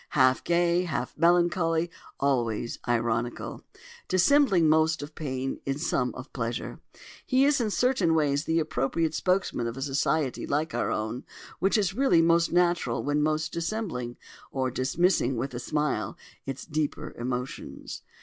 Half 0.17 0.43
gay, 0.45 0.85
half 0.85 1.15
melancholy, 1.15 1.91
always 2.19 2.79
ironical—dissembling 2.87 4.67
most 4.67 5.03
of 5.03 5.13
pain 5.13 5.59
and 5.67 5.79
some 5.79 6.11
of 6.15 6.33
pleasure—he 6.33 7.45
is 7.45 7.61
in 7.61 7.69
certain 7.69 8.15
ways 8.15 8.45
the 8.45 8.57
appropriate 8.59 9.13
spokesman 9.13 9.67
of 9.67 9.77
a 9.77 9.81
society 9.83 10.47
like 10.47 10.73
our 10.73 10.89
own, 10.91 11.23
which 11.59 11.77
is 11.77 11.93
really 11.93 12.23
most 12.23 12.51
natural 12.51 13.03
when 13.03 13.21
most 13.21 13.51
dissembling, 13.53 14.17
or 14.51 14.71
dismissing 14.71 15.35
with 15.35 15.53
a 15.53 15.59
smile, 15.59 16.17
its 16.47 16.65
deeper 16.65 17.13
emotions. 17.15 18.01